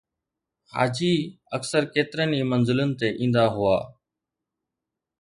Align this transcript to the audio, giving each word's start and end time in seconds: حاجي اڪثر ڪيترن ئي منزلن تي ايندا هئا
حاجي 0.75 1.13
اڪثر 1.55 1.81
ڪيترن 1.93 2.29
ئي 2.35 2.41
منزلن 2.51 2.89
تي 2.99 3.07
ايندا 3.21 3.45
هئا 3.55 3.77